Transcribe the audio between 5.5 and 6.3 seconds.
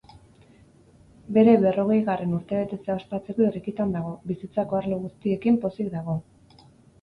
pozik dago.